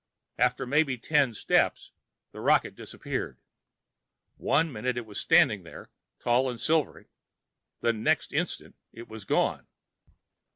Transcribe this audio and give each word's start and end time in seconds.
After 0.39 0.65
maybe 0.65 0.97
ten 0.97 1.35
steps, 1.35 1.91
the 2.31 2.39
rocket 2.41 2.73
disappeared. 2.75 3.39
One 4.37 4.71
minute 4.71 4.97
it 4.97 5.05
was 5.05 5.19
standing 5.19 5.61
there, 5.61 5.91
tall 6.17 6.49
and 6.49 6.59
silvery, 6.59 7.09
the 7.81 7.93
next 7.93 8.33
instant 8.33 8.75
it 8.91 9.07
was 9.07 9.25
gone. 9.25 9.67